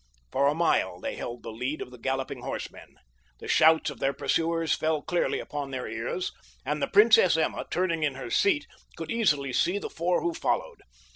[0.31, 2.95] For a mile they held the lead of the galloping horsemen.
[3.37, 6.31] The shouts of their pursuers fell clearly upon their ears,
[6.65, 8.65] and the Princess Emma, turning in her seat,
[8.97, 10.81] could easily see the four who followed.